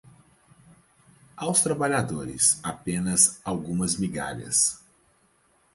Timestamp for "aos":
1.37-1.61